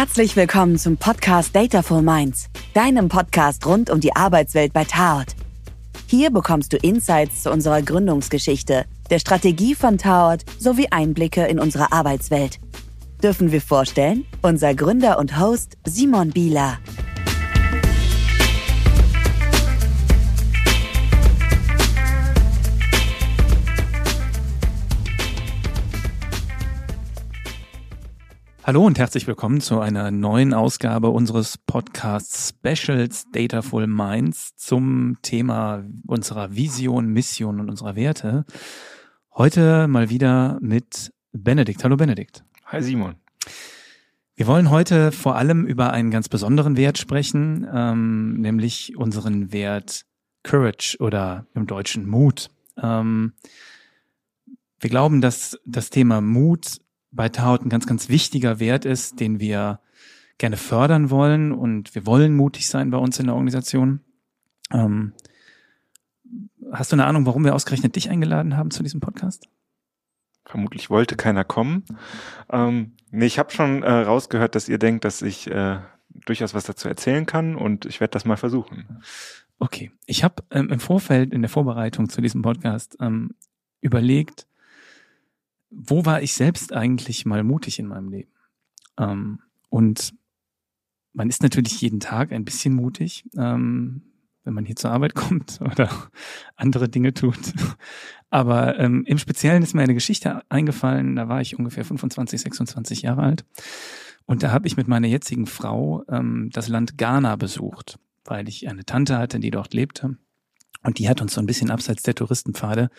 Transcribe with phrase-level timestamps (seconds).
[0.00, 5.26] Herzlich willkommen zum Podcast Dataful Minds, deinem Podcast rund um die Arbeitswelt bei Taot.
[6.06, 11.92] Hier bekommst du Insights zu unserer Gründungsgeschichte, der Strategie von Taot sowie Einblicke in unsere
[11.92, 12.60] Arbeitswelt.
[13.22, 14.24] Dürfen wir vorstellen?
[14.40, 16.78] Unser Gründer und Host Simon Bieler.
[28.62, 35.82] Hallo und herzlich willkommen zu einer neuen Ausgabe unseres Podcasts Specials Dataful Minds zum Thema
[36.06, 38.44] unserer Vision, Mission und unserer Werte.
[39.34, 41.82] Heute mal wieder mit Benedikt.
[41.84, 42.44] Hallo Benedikt.
[42.66, 43.14] Hi Simon.
[44.36, 50.04] Wir wollen heute vor allem über einen ganz besonderen Wert sprechen, ähm, nämlich unseren Wert
[50.42, 52.50] Courage oder im Deutschen Mut.
[52.76, 53.32] Ähm,
[54.80, 56.78] wir glauben, dass das Thema Mut
[57.10, 59.80] bei Taut ein ganz, ganz wichtiger Wert ist, den wir
[60.38, 64.00] gerne fördern wollen und wir wollen mutig sein bei uns in der Organisation.
[64.72, 65.12] Ähm,
[66.72, 69.48] hast du eine Ahnung, warum wir ausgerechnet dich eingeladen haben zu diesem Podcast?
[70.44, 71.84] Vermutlich wollte keiner kommen.
[72.50, 76.64] Ähm, nee, ich habe schon äh, rausgehört, dass ihr denkt, dass ich äh, durchaus was
[76.64, 79.02] dazu erzählen kann und ich werde das mal versuchen.
[79.58, 83.34] Okay, ich habe ähm, im Vorfeld in der Vorbereitung zu diesem Podcast ähm,
[83.82, 84.46] überlegt,
[85.70, 88.32] wo war ich selbst eigentlich mal mutig in meinem Leben?
[88.98, 90.14] Ähm, und
[91.12, 94.02] man ist natürlich jeden Tag ein bisschen mutig, ähm,
[94.44, 95.88] wenn man hier zur Arbeit kommt oder
[96.56, 97.52] andere Dinge tut.
[98.30, 103.02] Aber ähm, im Speziellen ist mir eine Geschichte eingefallen, da war ich ungefähr 25, 26
[103.02, 103.44] Jahre alt.
[104.26, 108.68] Und da habe ich mit meiner jetzigen Frau ähm, das Land Ghana besucht, weil ich
[108.68, 110.16] eine Tante hatte, die dort lebte.
[110.82, 112.90] Und die hat uns so ein bisschen abseits der Touristenpfade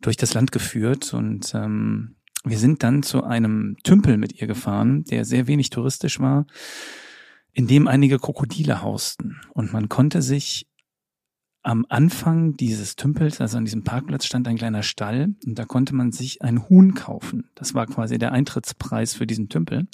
[0.00, 5.04] durch das Land geführt und ähm, wir sind dann zu einem Tümpel mit ihr gefahren,
[5.04, 6.46] der sehr wenig touristisch war,
[7.52, 9.40] in dem einige Krokodile hausten.
[9.54, 10.68] Und man konnte sich
[11.64, 15.94] am Anfang dieses Tümpels, also an diesem Parkplatz, stand ein kleiner Stall und da konnte
[15.94, 17.48] man sich ein Huhn kaufen.
[17.54, 19.86] Das war quasi der Eintrittspreis für diesen Tümpel.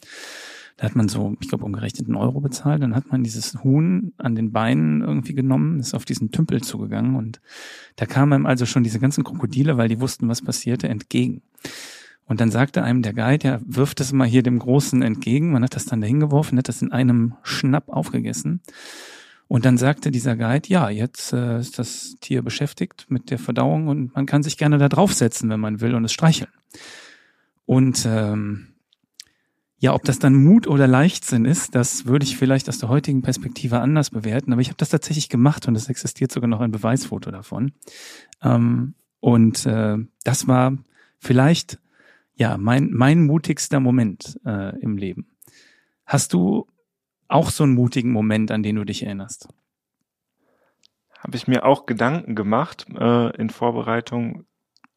[0.76, 2.82] Da hat man so, ich glaube, umgerechnet einen Euro bezahlt.
[2.82, 7.14] Dann hat man dieses Huhn an den Beinen irgendwie genommen, ist auf diesen Tümpel zugegangen
[7.14, 7.40] und
[7.96, 11.42] da kamen einem also schon diese ganzen Krokodile, weil die wussten, was passierte, entgegen.
[12.24, 15.52] Und dann sagte einem der Guide, ja, wirft das mal hier dem Großen entgegen.
[15.52, 18.60] Man hat das dann dahin geworfen, hat das in einem Schnapp aufgegessen.
[19.50, 23.88] Und dann sagte dieser Guide, ja, jetzt äh, ist das Tier beschäftigt mit der Verdauung
[23.88, 26.52] und man kann sich gerne da draufsetzen, wenn man will und es streicheln.
[27.66, 28.68] Und ähm,
[29.78, 33.22] ja, ob das dann Mut oder Leichtsinn ist, das würde ich vielleicht aus der heutigen
[33.22, 34.52] Perspektive anders bewerten.
[34.52, 37.72] Aber ich habe das tatsächlich gemacht und es existiert sogar noch ein Beweisfoto davon.
[38.44, 40.78] Ähm, und äh, das war
[41.18, 41.80] vielleicht
[42.36, 45.26] ja mein mein mutigster Moment äh, im Leben.
[46.06, 46.69] Hast du
[47.30, 49.48] auch so einen mutigen Moment, an den du dich erinnerst?
[51.18, 54.44] Habe ich mir auch Gedanken gemacht äh, in Vorbereitung,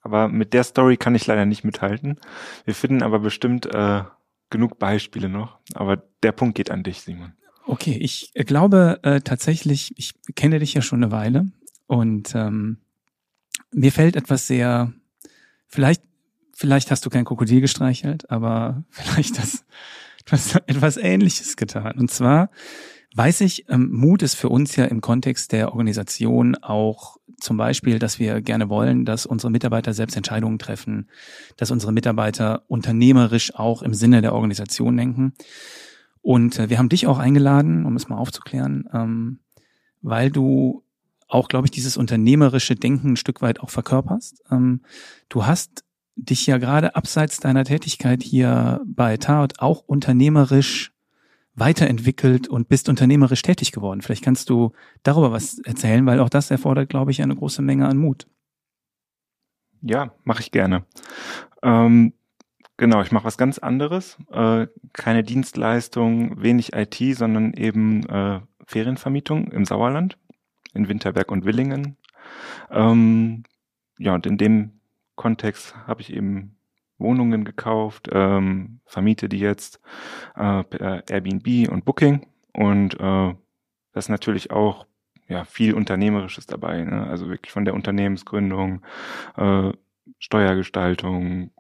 [0.02, 2.20] aber mit der Story kann ich leider nicht mithalten.
[2.66, 4.04] Wir finden aber bestimmt äh,
[4.50, 7.34] genug Beispiele noch, aber der Punkt geht an dich, Simon.
[7.66, 11.48] Okay, ich glaube äh, tatsächlich, ich kenne dich ja schon eine Weile
[11.88, 12.78] und ähm,
[13.72, 14.94] mir fällt etwas sehr,
[15.68, 16.04] vielleicht,
[16.54, 19.66] vielleicht hast du kein Krokodil gestreichelt, aber vielleicht das
[20.26, 21.98] etwas, etwas Ähnliches getan.
[21.98, 22.50] Und zwar
[23.16, 28.00] weiß ich, ähm, Mut ist für uns ja im Kontext der Organisation auch zum Beispiel,
[28.00, 31.10] dass wir gerne wollen, dass unsere Mitarbeiter selbst Entscheidungen treffen,
[31.58, 35.34] dass unsere Mitarbeiter unternehmerisch auch im Sinne der Organisation denken.
[36.22, 39.40] Und äh, wir haben dich auch eingeladen, um es mal aufzuklären, ähm,
[40.02, 40.84] weil du
[41.28, 44.44] auch, glaube ich, dieses unternehmerische Denken ein Stück weit auch verkörperst.
[44.50, 44.82] Ähm,
[45.30, 45.84] du hast
[46.16, 50.92] dich ja gerade abseits deiner Tätigkeit hier bei Taut auch unternehmerisch
[51.56, 54.02] weiterentwickelt und bist unternehmerisch tätig geworden.
[54.02, 54.72] Vielleicht kannst du
[55.04, 58.28] darüber was erzählen, weil auch das erfordert, glaube ich, eine große Menge an Mut.
[59.82, 60.86] Ja, mache ich gerne.
[61.62, 62.14] Ähm,
[62.78, 64.18] genau, ich mache was ganz anderes.
[64.32, 70.18] Äh, keine Dienstleistung, wenig IT, sondern eben äh, Ferienvermietung im Sauerland,
[70.74, 71.98] in Winterberg und Willingen.
[72.72, 73.44] Ähm,
[74.00, 74.80] ja, und in dem
[75.16, 76.58] Kontext habe ich eben
[76.98, 79.80] Wohnungen gekauft, ähm, vermiete die jetzt
[80.36, 80.64] äh,
[81.10, 83.34] Airbnb und Booking und äh,
[83.94, 84.86] das ist natürlich auch
[85.28, 87.08] ja viel Unternehmerisches dabei, ne?
[87.08, 88.82] also wirklich von der Unternehmensgründung,
[89.38, 89.72] äh,
[90.20, 91.52] Steuergestaltung,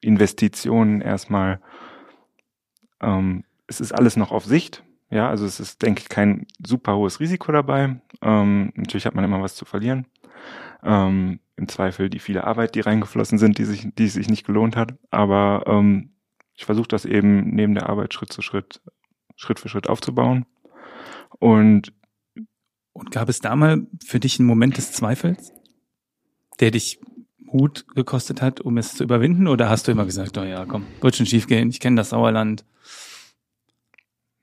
[0.00, 1.60] Investitionen erstmal.
[3.00, 6.96] Ähm, es ist alles noch auf Sicht, ja, also es ist, denke ich, kein super
[6.96, 8.00] hohes Risiko dabei.
[8.22, 10.06] Ähm, natürlich hat man immer was zu verlieren.
[10.82, 14.76] Ähm, Im Zweifel die viele Arbeit, die reingeflossen sind, die sich, die sich nicht gelohnt
[14.76, 14.94] hat.
[15.10, 16.12] Aber ähm,
[16.54, 18.80] ich versuche das eben neben der Arbeit Schritt zu Schritt
[19.36, 20.46] Schritt für Schritt aufzubauen.
[21.38, 21.92] Und
[22.92, 25.52] und gab es da mal für dich einen Moment des Zweifels,
[26.58, 27.00] der dich
[27.38, 29.48] Mut gekostet hat, um es zu überwinden?
[29.48, 32.10] Oder hast du immer gesagt, oh ja, komm, wird schon schief gehen, ich kenne das
[32.10, 32.64] Sauerland?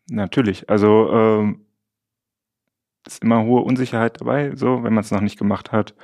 [0.10, 1.67] Natürlich, also ähm,
[3.08, 5.96] ist immer hohe Unsicherheit dabei, so wenn man es noch nicht gemacht hat.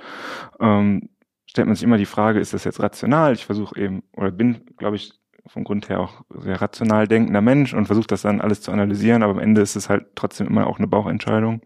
[0.60, 1.10] Ähm,
[1.46, 3.34] stellt man sich immer die Frage, ist das jetzt rational?
[3.34, 5.14] Ich versuche eben, oder bin, glaube ich,
[5.46, 9.24] vom Grund her auch sehr rational denkender Mensch und versuche das dann alles zu analysieren,
[9.24, 11.62] aber am Ende ist es halt trotzdem immer auch eine Bauchentscheidung,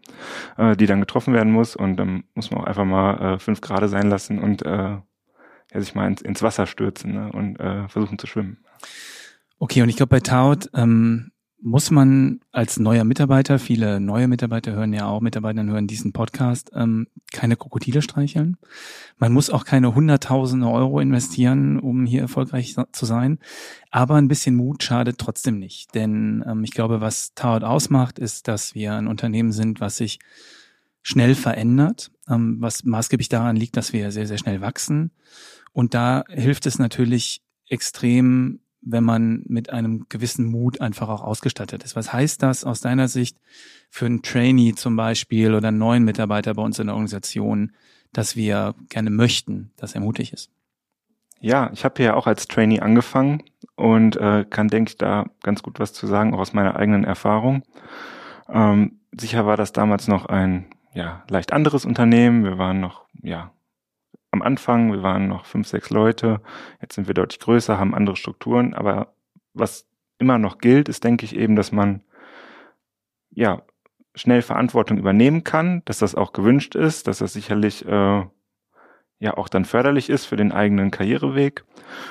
[0.56, 3.60] äh, die dann getroffen werden muss und dann muss man auch einfach mal äh, fünf
[3.60, 4.98] Grad sein lassen und äh,
[5.72, 8.58] ja, sich mal ins, ins Wasser stürzen ne, und äh, versuchen zu schwimmen.
[9.58, 14.72] Okay, und ich glaube bei Taut ähm, muss man als neuer Mitarbeiter, viele neue Mitarbeiter
[14.72, 18.56] hören ja auch, Mitarbeiter hören diesen Podcast, ähm, keine Krokodile streicheln.
[19.18, 23.38] Man muss auch keine hunderttausende Euro investieren, um hier erfolgreich zu sein.
[23.90, 25.94] Aber ein bisschen Mut schadet trotzdem nicht.
[25.94, 30.20] Denn ähm, ich glaube, was Taut ausmacht, ist, dass wir ein Unternehmen sind, was sich
[31.02, 35.10] schnell verändert, ähm, was maßgeblich daran liegt, dass wir sehr, sehr schnell wachsen.
[35.72, 41.82] Und da hilft es natürlich extrem, wenn man mit einem gewissen Mut einfach auch ausgestattet
[41.84, 41.96] ist.
[41.96, 43.38] Was heißt das aus deiner Sicht
[43.90, 47.72] für einen Trainee zum Beispiel oder einen neuen Mitarbeiter bei uns in der Organisation,
[48.12, 50.50] dass wir gerne möchten, dass er mutig ist?
[51.40, 53.44] Ja, ich habe ja auch als Trainee angefangen
[53.76, 57.04] und äh, kann, denke ich, da ganz gut was zu sagen, auch aus meiner eigenen
[57.04, 57.62] Erfahrung.
[58.48, 62.44] Ähm, sicher war das damals noch ein ja, leicht anderes Unternehmen.
[62.44, 63.52] Wir waren noch ja,
[64.38, 66.40] am Anfang, wir waren noch fünf, sechs Leute,
[66.80, 69.14] jetzt sind wir deutlich größer, haben andere Strukturen, aber
[69.52, 69.86] was
[70.18, 72.02] immer noch gilt, ist, denke ich, eben, dass man
[73.30, 73.62] ja
[74.14, 78.24] schnell Verantwortung übernehmen kann, dass das auch gewünscht ist, dass das sicherlich äh,
[79.18, 81.64] ja auch dann förderlich ist für den eigenen Karriereweg.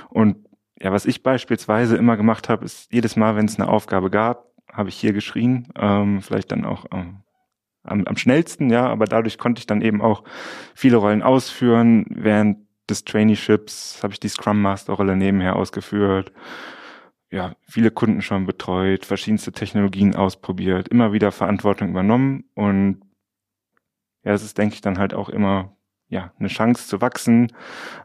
[0.09, 0.45] Und
[0.79, 4.51] ja, was ich beispielsweise immer gemacht habe, ist jedes Mal, wenn es eine Aufgabe gab,
[4.71, 7.23] habe ich hier geschrien, ähm, vielleicht dann auch ähm,
[7.87, 10.23] am, am schnellsten, ja, aber dadurch konnte ich dann eben auch
[10.75, 12.05] viele Rollen ausführen.
[12.09, 16.31] Während des Traineeships habe ich die Scrum Master Rolle nebenher ausgeführt.
[17.29, 23.01] Ja, viele Kunden schon betreut, verschiedenste Technologien ausprobiert, immer wieder Verantwortung übernommen und
[24.23, 25.76] ja, es ist, denke ich, dann halt auch immer
[26.09, 27.51] ja, eine Chance zu wachsen,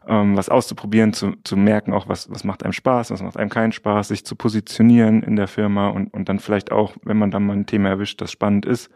[0.07, 3.49] ähm, was auszuprobieren, zu, zu merken, auch was, was macht einem Spaß, was macht einem
[3.49, 7.31] keinen Spaß, sich zu positionieren in der Firma und, und dann vielleicht auch, wenn man
[7.31, 8.91] dann mal ein Thema erwischt, das spannend ist,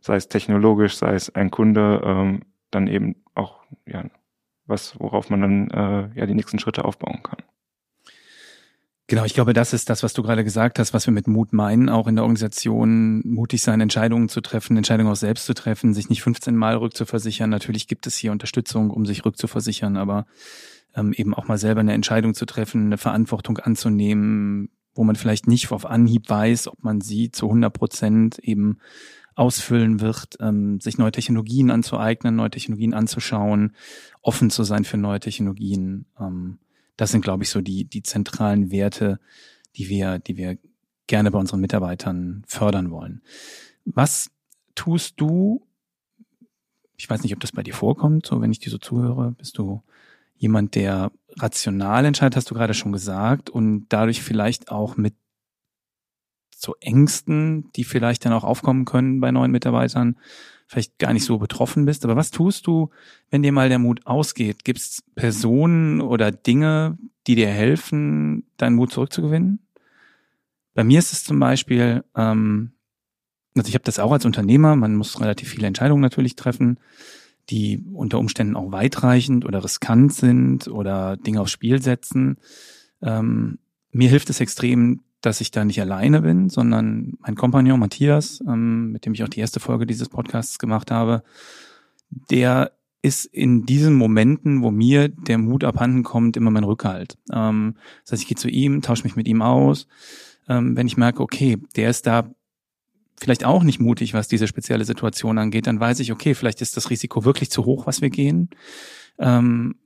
[0.00, 4.04] sei es technologisch, sei es ein Kunde, ähm, dann eben auch, ja,
[4.66, 7.38] was, worauf man dann äh, ja die nächsten Schritte aufbauen kann.
[9.08, 11.52] Genau, ich glaube, das ist das, was du gerade gesagt hast, was wir mit Mut
[11.52, 15.92] meinen, auch in der Organisation mutig sein, Entscheidungen zu treffen, Entscheidungen auch selbst zu treffen,
[15.92, 17.50] sich nicht 15 Mal rückzuversichern.
[17.50, 20.24] Natürlich gibt es hier Unterstützung, um sich rückzuversichern, aber
[20.94, 25.46] ähm, eben auch mal selber eine Entscheidung zu treffen, eine Verantwortung anzunehmen, wo man vielleicht
[25.46, 28.78] nicht auf Anhieb weiß, ob man sie zu 100 Prozent eben
[29.34, 33.72] ausfüllen wird, ähm, sich neue Technologien anzueignen, neue Technologien anzuschauen,
[34.20, 36.06] offen zu sein für neue Technologien.
[36.20, 36.58] Ähm,
[36.96, 39.18] das sind, glaube ich, so die, die zentralen Werte,
[39.76, 40.58] die wir, die wir
[41.06, 43.22] gerne bei unseren Mitarbeitern fördern wollen.
[43.84, 44.30] Was
[44.74, 45.66] tust du?
[46.96, 49.58] Ich weiß nicht, ob das bei dir vorkommt, so wenn ich dir so zuhöre, bist
[49.58, 49.82] du
[50.36, 55.14] jemand, der rational entscheidet, hast du gerade schon gesagt, und dadurch vielleicht auch mit
[56.54, 60.16] so Ängsten, die vielleicht dann auch aufkommen können bei neuen Mitarbeitern,
[60.72, 62.02] vielleicht gar nicht so betroffen bist.
[62.04, 62.88] Aber was tust du,
[63.30, 64.64] wenn dir mal der Mut ausgeht?
[64.64, 69.58] Gibt es Personen oder Dinge, die dir helfen, deinen Mut zurückzugewinnen?
[70.72, 72.72] Bei mir ist es zum Beispiel, ähm,
[73.54, 76.78] also ich habe das auch als Unternehmer, man muss relativ viele Entscheidungen natürlich treffen,
[77.50, 82.38] die unter Umständen auch weitreichend oder riskant sind oder Dinge aufs Spiel setzen.
[83.02, 83.58] Ähm,
[83.90, 88.92] mir hilft es extrem, dass ich da nicht alleine bin, sondern mein Kompagnon Matthias, ähm,
[88.92, 91.22] mit dem ich auch die erste Folge dieses Podcasts gemacht habe,
[92.30, 97.18] der ist in diesen Momenten, wo mir der Mut abhanden kommt, immer mein Rückhalt.
[97.32, 99.86] Ähm, das heißt, ich gehe zu ihm, tausche mich mit ihm aus.
[100.48, 102.30] Ähm, wenn ich merke, okay, der ist da
[103.18, 106.76] vielleicht auch nicht mutig, was diese spezielle Situation angeht, dann weiß ich, okay, vielleicht ist
[106.76, 108.50] das Risiko wirklich zu hoch, was wir gehen.
[109.18, 109.76] Ähm,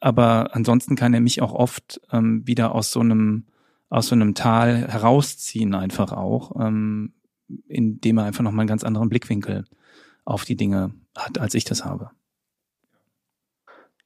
[0.00, 3.46] aber ansonsten kann er mich auch oft ähm, wieder aus so einem
[3.88, 7.14] aus so einem Tal herausziehen einfach auch, ähm,
[7.68, 9.64] indem er einfach nochmal einen ganz anderen Blickwinkel
[10.24, 12.10] auf die Dinge hat, als ich das habe.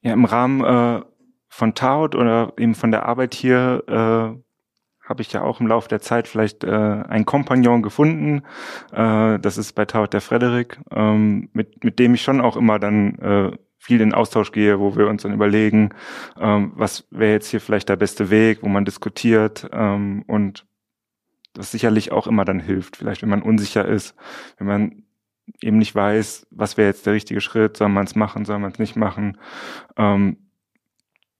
[0.01, 1.03] Ja, im Rahmen äh,
[1.49, 4.41] von Taut oder eben von der Arbeit hier äh,
[5.11, 8.43] habe ich ja auch im Laufe der Zeit vielleicht äh, einen Kompagnon gefunden.
[8.91, 12.79] Äh, das ist bei Taut der Frederik, ähm, mit, mit dem ich schon auch immer
[12.79, 15.89] dann äh, viel in Austausch gehe, wo wir uns dann überlegen,
[16.39, 20.67] ähm, was wäre jetzt hier vielleicht der beste Weg, wo man diskutiert ähm, und
[21.53, 22.95] das sicherlich auch immer dann hilft.
[22.95, 24.15] Vielleicht, wenn man unsicher ist,
[24.59, 25.03] wenn man
[25.61, 28.71] eben nicht weiß, was wäre jetzt der richtige Schritt, soll man es machen, soll man
[28.71, 29.39] es nicht machen.
[29.97, 30.37] Ähm,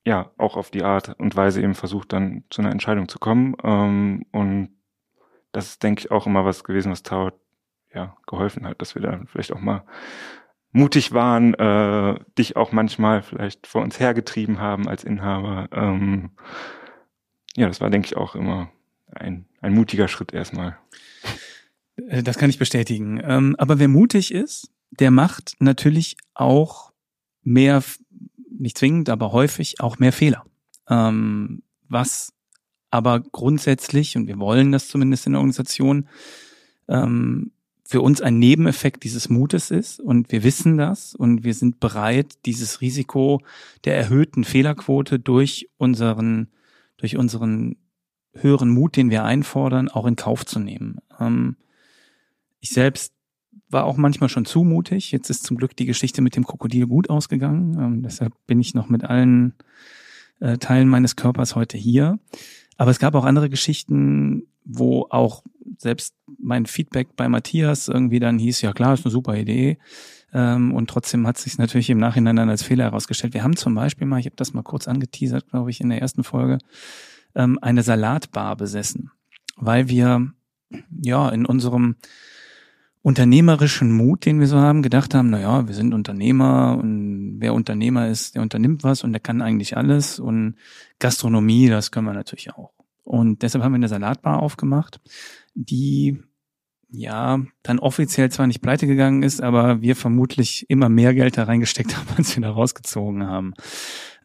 [0.04, 3.54] ja, auch auf die Art und Weise eben versucht, dann zu einer Entscheidung zu kommen.
[3.62, 4.70] Ähm, und
[5.52, 7.30] das ist, denke ich, auch immer was gewesen, was Tau
[7.94, 9.84] ja, geholfen hat, dass wir da vielleicht auch mal
[10.72, 15.68] mutig waren, äh, dich auch manchmal vielleicht vor uns hergetrieben haben als Inhaber.
[15.72, 16.30] Ähm,
[17.54, 18.70] ja, das war, denke ich, auch immer
[19.14, 20.78] ein, ein mutiger Schritt erstmal.
[21.96, 23.20] Äh, das kann ich bestätigen.
[23.22, 26.92] Ähm, aber wer mutig ist, der macht natürlich auch
[27.42, 27.82] mehr,
[28.50, 30.44] nicht zwingend, aber häufig auch mehr Fehler.
[30.88, 32.32] Ähm, was
[32.90, 36.08] aber grundsätzlich, und wir wollen das zumindest in der Organisation,
[36.88, 37.52] ähm,
[37.92, 42.38] für uns ein Nebeneffekt dieses Mutes ist und wir wissen das und wir sind bereit,
[42.46, 43.42] dieses Risiko
[43.84, 46.48] der erhöhten Fehlerquote durch unseren,
[46.96, 47.76] durch unseren
[48.32, 51.00] höheren Mut, den wir einfordern, auch in Kauf zu nehmen.
[51.20, 51.56] Ähm,
[52.60, 53.12] ich selbst
[53.68, 55.12] war auch manchmal schon zu mutig.
[55.12, 57.76] Jetzt ist zum Glück die Geschichte mit dem Krokodil gut ausgegangen.
[57.78, 59.52] Ähm, deshalb bin ich noch mit allen
[60.40, 62.18] äh, Teilen meines Körpers heute hier.
[62.78, 65.42] Aber es gab auch andere Geschichten, wo auch
[65.82, 69.78] selbst mein Feedback bei Matthias irgendwie dann hieß, ja klar, ist eine super Idee.
[70.32, 73.34] Ähm, und trotzdem hat sich natürlich im Nachhinein dann als Fehler herausgestellt.
[73.34, 76.00] Wir haben zum Beispiel mal, ich habe das mal kurz angeteasert, glaube ich, in der
[76.00, 76.58] ersten Folge,
[77.34, 79.10] ähm, eine Salatbar besessen,
[79.56, 80.32] weil wir
[81.02, 81.96] ja in unserem
[83.02, 87.52] unternehmerischen Mut, den wir so haben, gedacht haben, na ja, wir sind Unternehmer und wer
[87.52, 90.54] Unternehmer ist, der unternimmt was und der kann eigentlich alles und
[91.00, 92.72] Gastronomie, das können wir natürlich auch.
[93.04, 95.00] Und deshalb haben wir eine Salatbar aufgemacht,
[95.54, 96.22] die
[96.92, 101.44] ja dann offiziell zwar nicht pleite gegangen ist, aber wir vermutlich immer mehr Geld da
[101.44, 103.54] reingesteckt haben, als wir da rausgezogen haben.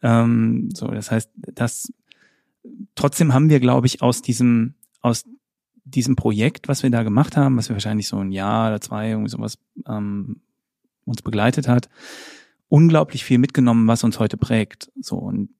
[0.02, 1.92] Ähm, so, das heißt, das
[2.94, 5.24] trotzdem haben wir, glaube ich, aus diesem aus
[5.84, 9.10] diesem Projekt, was wir da gemacht haben, was wir wahrscheinlich so ein Jahr oder zwei
[9.10, 10.42] irgendwie sowas ähm,
[11.04, 11.88] uns begleitet hat,
[12.68, 14.90] unglaublich viel mitgenommen, was uns heute prägt.
[15.00, 15.50] So und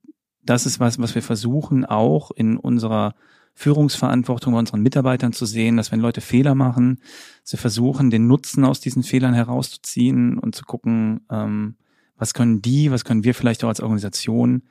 [0.43, 3.15] das ist was, was wir versuchen auch in unserer
[3.59, 7.01] Führungsverantwortung bei unseren Mitarbeitern zu sehen, dass wenn Leute Fehler machen,
[7.43, 11.75] sie versuchen, den Nutzen aus diesen Fehlern herauszuziehen und zu gucken, ähm,
[12.15, 14.63] was können die, was können wir vielleicht auch als Organisation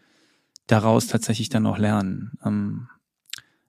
[0.68, 2.38] daraus tatsächlich dann auch lernen.
[2.42, 2.88] Ähm,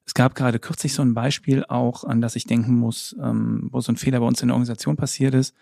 [0.06, 3.82] es gab gerade kürzlich so ein Beispiel auch, an das ich denken muss, ähm, wo
[3.82, 5.54] so ein Fehler bei uns in der Organisation passiert ist.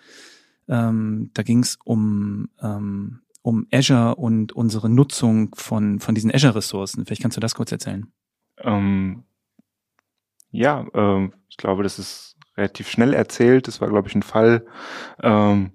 [0.67, 7.07] Ähm, da ging es um, ähm, um Azure und unsere Nutzung von, von diesen Azure-Ressourcen.
[7.07, 8.05] Vielleicht kannst du das kurz erzählen.
[8.59, 9.23] Ähm,
[10.51, 13.67] ja, äh, ich glaube, das ist relativ schnell erzählt.
[13.67, 14.65] Das war, glaube ich, ein Fall,
[15.21, 15.71] ähm,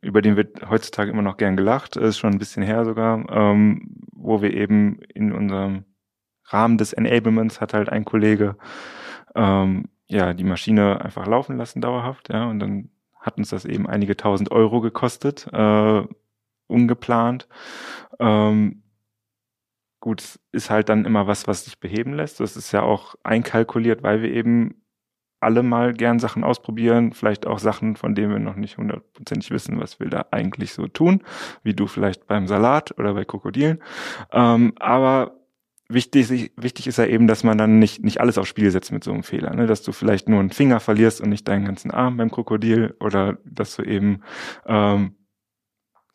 [0.00, 1.96] über den wird heutzutage immer noch gern gelacht.
[1.96, 5.84] Ist schon ein bisschen her sogar, ähm, wo wir eben in unserem
[6.44, 8.56] Rahmen des Enablements hat halt ein Kollege
[9.34, 13.86] ähm, ja die Maschine einfach laufen lassen dauerhaft, ja, und dann hat uns das eben
[13.86, 16.02] einige tausend Euro gekostet, äh,
[16.66, 17.48] ungeplant.
[18.18, 18.82] Ähm,
[20.08, 22.40] gut, ist halt dann immer was, was sich beheben lässt.
[22.40, 24.82] Das ist ja auch einkalkuliert, weil wir eben
[25.38, 29.78] alle mal gern Sachen ausprobieren, vielleicht auch Sachen, von denen wir noch nicht hundertprozentig wissen,
[29.78, 31.22] was wir da eigentlich so tun,
[31.62, 33.82] wie du vielleicht beim Salat oder bei Krokodilen.
[34.32, 35.38] Ähm, aber
[35.90, 39.04] wichtig, wichtig ist ja eben, dass man dann nicht, nicht alles aufs Spiel setzt mit
[39.04, 39.66] so einem Fehler, ne?
[39.66, 43.36] dass du vielleicht nur einen Finger verlierst und nicht deinen ganzen Arm beim Krokodil oder
[43.44, 44.22] dass du eben,
[44.66, 45.17] ähm,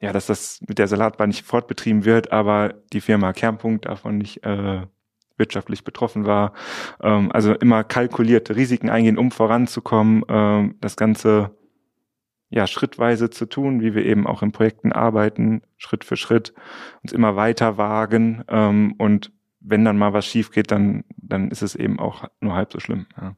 [0.03, 4.43] ja, dass das mit der Salatbar nicht fortbetrieben wird, aber die Firma Kernpunkt davon nicht
[4.43, 4.81] äh,
[5.37, 6.51] wirtschaftlich betroffen war.
[7.01, 11.51] Ähm, also immer kalkulierte Risiken eingehen, um voranzukommen, ähm, das Ganze
[12.49, 16.53] ja schrittweise zu tun, wie wir eben auch in Projekten arbeiten, Schritt für Schritt,
[17.01, 19.31] uns immer weiter wagen ähm, und
[19.61, 22.81] wenn dann mal was schief geht, dann, dann ist es eben auch nur halb so
[22.81, 23.05] schlimm.
[23.15, 23.37] Ja.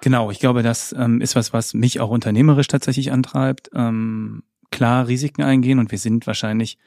[0.00, 3.68] Genau, ich glaube, das ähm, ist was, was mich auch unternehmerisch tatsächlich antreibt.
[3.74, 6.78] Ähm, klar Risiken eingehen und wir sind wahrscheinlich,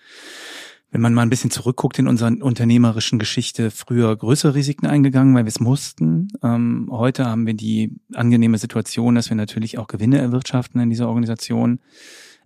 [0.92, 5.46] wenn man mal ein bisschen zurückguckt in unserer unternehmerischen Geschichte, früher größere Risiken eingegangen, weil
[5.46, 6.28] wir es mussten.
[6.44, 11.08] Ähm, heute haben wir die angenehme Situation, dass wir natürlich auch Gewinne erwirtschaften in dieser
[11.08, 11.80] Organisation.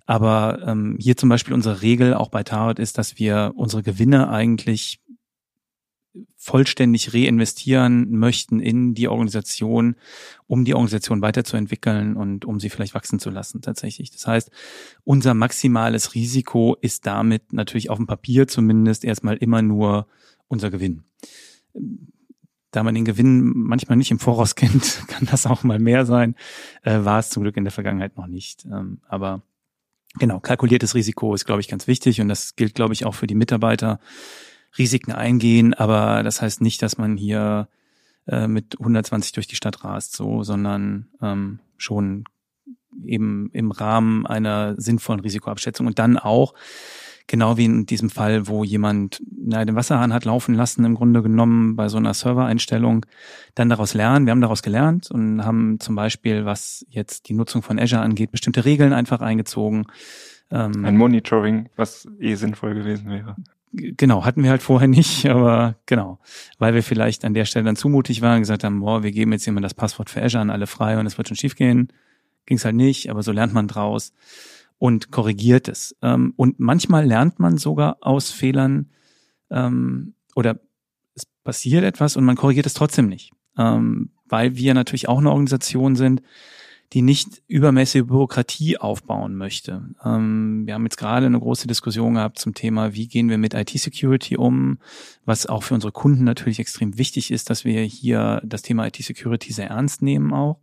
[0.06, 4.30] Aber ähm, hier zum Beispiel unsere Regel auch bei Tarot ist, dass wir unsere Gewinne
[4.30, 5.00] eigentlich
[6.36, 9.96] vollständig reinvestieren möchten in die Organisation,
[10.48, 14.12] um die Organisation weiterzuentwickeln und um sie vielleicht wachsen zu lassen tatsächlich.
[14.12, 14.52] Das heißt,
[15.04, 20.08] unser maximales Risiko ist damit natürlich auf dem Papier zumindest erstmal immer nur
[20.48, 21.04] unser Gewinn.
[22.72, 26.36] Da man den Gewinn manchmal nicht im Voraus kennt, kann das auch mal mehr sein.
[26.84, 28.66] Äh, war es zum Glück in der Vergangenheit noch nicht.
[28.66, 29.44] Ähm, aber
[30.20, 33.28] genau, kalkuliertes Risiko ist, glaube ich, ganz wichtig und das gilt, glaube ich, auch für
[33.28, 34.00] die Mitarbeiter
[34.78, 37.68] Risiken eingehen, aber das heißt nicht, dass man hier
[38.28, 42.26] äh, mit 120 durch die Stadt rast, so, sondern ähm, schon
[43.06, 46.54] eben im Rahmen einer sinnvollen Risikoabschätzung und dann auch
[47.32, 51.22] Genau wie in diesem Fall, wo jemand na, den Wasserhahn hat laufen lassen, im Grunde
[51.24, 53.06] genommen bei so einer Servereinstellung,
[53.56, 54.26] dann daraus lernen.
[54.26, 58.32] Wir haben daraus gelernt und haben zum Beispiel, was jetzt die Nutzung von Azure angeht,
[58.32, 59.86] bestimmte Regeln einfach eingezogen.
[60.52, 63.38] Ähm, Ein Monitoring, was eh sinnvoll gewesen wäre.
[63.74, 66.20] Genau, hatten wir halt vorher nicht, aber genau,
[66.58, 69.32] weil wir vielleicht an der Stelle dann zumutig waren und gesagt haben, boah, wir geben
[69.32, 71.92] jetzt immer das Passwort für Azure an alle frei und es wird schon schief gehen.
[72.46, 74.14] Ging es halt nicht, aber so lernt man draus
[74.78, 75.96] und korrigiert es.
[76.02, 78.90] Ähm, und manchmal lernt man sogar aus Fehlern
[79.52, 80.60] ähm, oder
[81.14, 85.30] es passiert etwas und man korrigiert es trotzdem nicht, ähm, weil wir natürlich auch eine
[85.30, 86.22] Organisation sind,
[86.94, 89.90] die nicht übermäßige Bürokratie aufbauen möchte.
[90.04, 93.54] Ähm, wir haben jetzt gerade eine große Diskussion gehabt zum Thema, wie gehen wir mit
[93.54, 94.80] IT-Security um,
[95.24, 99.54] was auch für unsere Kunden natürlich extrem wichtig ist, dass wir hier das Thema IT-Security
[99.54, 100.60] sehr ernst nehmen auch.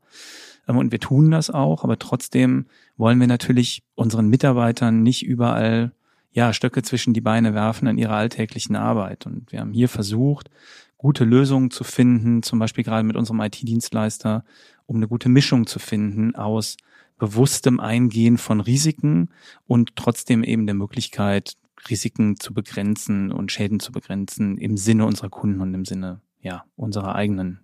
[0.68, 2.66] Ähm, und wir tun das auch, aber trotzdem
[2.99, 5.92] wollen wir natürlich unseren Mitarbeitern nicht überall
[6.30, 9.25] ja, Stöcke zwischen die Beine werfen in ihrer alltäglichen Arbeit.
[9.25, 10.50] Und wir haben hier versucht,
[10.99, 14.44] gute Lösungen zu finden, zum Beispiel gerade mit unserem IT-Dienstleister,
[14.88, 16.76] um eine gute Mischung zu finden aus
[17.18, 19.30] bewusstem Eingehen von Risiken
[19.66, 21.57] und trotzdem eben der Möglichkeit,
[21.88, 26.64] Risiken zu begrenzen und Schäden zu begrenzen im Sinne unserer Kunden und im Sinne ja
[26.75, 27.61] unserer eigenen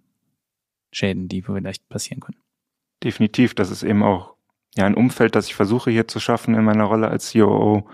[0.93, 2.39] Schäden, die vielleicht passieren können
[3.05, 3.55] definitiv.
[3.55, 4.35] Das ist eben auch
[4.75, 7.89] ja ein Umfeld, das ich versuche hier zu schaffen in meiner Rolle als COO,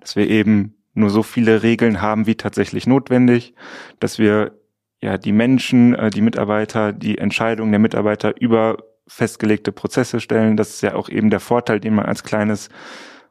[0.00, 3.54] dass wir eben nur so viele Regeln haben, wie tatsächlich notwendig,
[3.98, 4.59] dass wir
[5.02, 10.56] ja die Menschen, äh, die Mitarbeiter, die Entscheidungen der Mitarbeiter über festgelegte Prozesse stellen.
[10.56, 12.68] Das ist ja auch eben der Vorteil, den man als kleines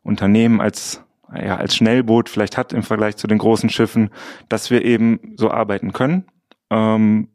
[0.03, 1.03] Unternehmen, als
[1.35, 4.09] ja, als Schnellboot vielleicht hat im Vergleich zu den großen Schiffen,
[4.47, 6.25] dass wir eben so arbeiten können.
[6.71, 7.29] Ähm,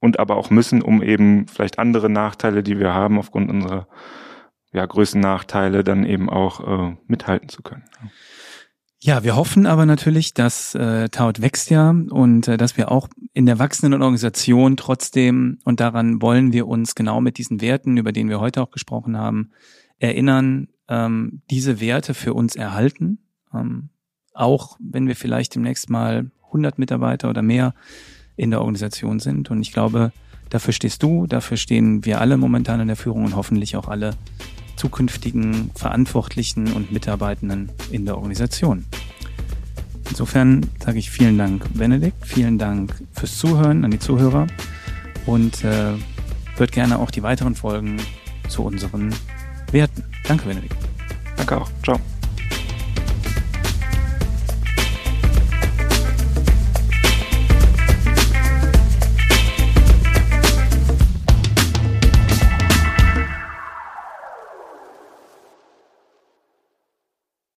[0.00, 3.88] und aber auch müssen, um eben vielleicht andere Nachteile, die wir haben, aufgrund unserer
[4.72, 7.84] ja, Größennachteile, dann eben auch äh, mithalten zu können.
[8.02, 8.10] Ja,
[9.22, 13.44] wir hoffen aber natürlich, dass äh, Taut wächst ja und äh, dass wir auch in
[13.44, 18.30] der wachsenden Organisation trotzdem, und daran wollen wir uns genau mit diesen Werten, über denen
[18.30, 19.50] wir heute auch gesprochen haben,
[19.98, 23.18] erinnern, ähm, diese Werte für uns erhalten.
[23.52, 23.90] Ähm,
[24.32, 27.74] auch wenn wir vielleicht demnächst mal 100 Mitarbeiter oder mehr
[28.36, 29.50] in der Organisation sind.
[29.50, 30.12] Und ich glaube,
[30.48, 34.12] dafür stehst du, dafür stehen wir alle momentan in der Führung und hoffentlich auch alle
[34.84, 38.84] zukünftigen Verantwortlichen und Mitarbeitenden in der Organisation.
[40.10, 44.46] Insofern sage ich vielen Dank, Benedikt, vielen Dank fürs Zuhören an die Zuhörer
[45.24, 45.94] und äh,
[46.58, 47.96] wird gerne auch die weiteren Folgen
[48.48, 49.14] zu unseren
[49.72, 50.04] Werten.
[50.28, 50.76] Danke, Benedikt.
[51.38, 51.70] Danke auch.
[51.82, 51.98] Ciao.